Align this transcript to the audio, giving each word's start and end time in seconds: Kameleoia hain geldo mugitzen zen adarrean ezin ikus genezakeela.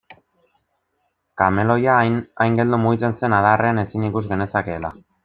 Kameleoia 1.41 1.97
hain 1.99 2.57
geldo 2.61 2.83
mugitzen 2.87 3.15
zen 3.21 3.37
adarrean 3.41 3.83
ezin 3.83 4.09
ikus 4.11 4.25
genezakeela. 4.33 4.93